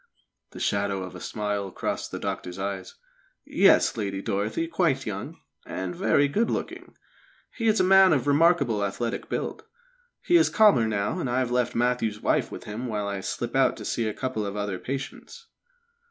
[0.49, 2.95] The shadow of a smile crossed the doctor's eyes.
[3.45, 6.97] "Yes, Lady Dorothy quite young, and very good looking.
[7.51, 9.63] He is a man of remarkable athletic build.
[10.23, 13.55] He is calmer now, and I have left Matthew's wife with him while I slip
[13.55, 15.45] out to see a couple of other patients."